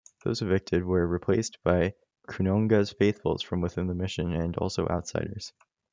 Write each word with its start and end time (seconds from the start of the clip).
Those 0.23 0.41
evicted 0.41 0.83
where 0.83 1.05
replaced 1.05 1.59
by 1.63 1.93
Kunonga's 2.27 2.91
faithfuls 2.91 3.43
from 3.43 3.61
within 3.61 3.85
the 3.85 3.93
mission 3.93 4.33
and 4.33 4.57
also 4.57 4.87
outsiders. 4.89 5.53